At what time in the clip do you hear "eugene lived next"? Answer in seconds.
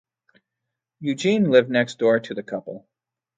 0.99-1.99